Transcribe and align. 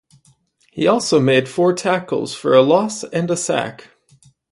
He 0.71 0.87
also 0.87 1.19
made 1.19 1.47
four 1.47 1.73
tackles 1.73 2.33
for 2.33 2.55
a 2.55 2.63
loss 2.63 3.03
and 3.03 3.29
a 3.29 3.37
sack. 3.37 3.89